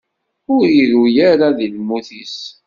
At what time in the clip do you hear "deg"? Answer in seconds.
1.57-1.69